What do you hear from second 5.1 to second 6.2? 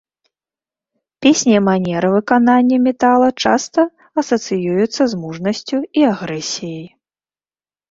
з мужнасцю і